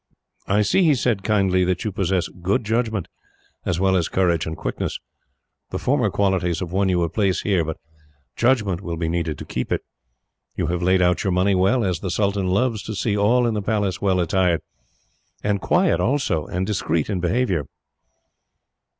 "I 0.47 0.63
see," 0.63 0.81
he 0.83 0.95
said 0.95 1.21
kindly, 1.21 1.63
"that 1.63 1.85
you 1.85 1.91
possess 1.91 2.27
good 2.27 2.63
judgment, 2.63 3.07
as 3.67 3.79
well 3.79 3.95
as 3.95 4.09
courage 4.09 4.47
and 4.47 4.57
quickness. 4.57 4.99
The 5.69 5.77
former 5.77 6.09
qualities 6.09 6.59
have 6.59 6.71
won 6.71 6.89
you 6.89 7.03
a 7.03 7.07
place 7.11 7.43
here, 7.43 7.63
but 7.63 7.77
judgment 8.35 8.81
will 8.81 8.97
be 8.97 9.07
needed 9.07 9.37
to 9.37 9.45
keep 9.45 9.71
it. 9.71 9.81
You 10.55 10.65
have 10.65 10.81
laid 10.81 11.03
out 11.03 11.23
your 11.23 11.29
money 11.29 11.53
well, 11.53 11.85
as 11.85 11.99
the 11.99 12.09
sultan 12.09 12.47
loves 12.47 12.81
to 12.85 12.95
see 12.95 13.15
all 13.15 13.45
in 13.45 13.53
the 13.53 13.61
Palace 13.61 14.01
well 14.01 14.19
attired; 14.19 14.61
and 15.43 15.61
quiet 15.61 15.99
also, 15.99 16.47
and 16.47 16.65
discreet 16.65 17.07
in 17.07 17.19
behaviour." 17.19 17.67